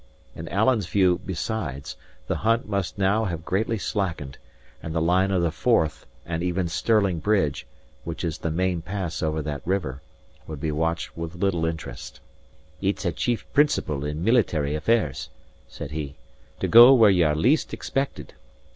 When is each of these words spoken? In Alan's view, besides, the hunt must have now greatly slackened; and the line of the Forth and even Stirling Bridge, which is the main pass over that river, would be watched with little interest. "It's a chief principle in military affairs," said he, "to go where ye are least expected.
In 0.33 0.47
Alan's 0.47 0.87
view, 0.87 1.21
besides, 1.27 1.95
the 2.25 2.37
hunt 2.37 2.67
must 2.67 2.95
have 2.95 2.97
now 2.97 3.35
greatly 3.35 3.77
slackened; 3.77 4.39
and 4.81 4.95
the 4.95 4.99
line 4.99 5.29
of 5.29 5.43
the 5.43 5.51
Forth 5.51 6.07
and 6.25 6.41
even 6.41 6.67
Stirling 6.67 7.19
Bridge, 7.19 7.67
which 8.03 8.23
is 8.23 8.39
the 8.39 8.49
main 8.49 8.81
pass 8.81 9.21
over 9.21 9.43
that 9.43 9.61
river, 9.63 10.01
would 10.47 10.59
be 10.59 10.71
watched 10.71 11.15
with 11.15 11.35
little 11.35 11.67
interest. 11.67 12.19
"It's 12.81 13.05
a 13.05 13.11
chief 13.11 13.45
principle 13.53 14.03
in 14.03 14.23
military 14.23 14.73
affairs," 14.73 15.29
said 15.67 15.91
he, 15.91 16.15
"to 16.61 16.67
go 16.67 16.95
where 16.95 17.11
ye 17.11 17.21
are 17.21 17.35
least 17.35 17.71
expected. 17.71 18.33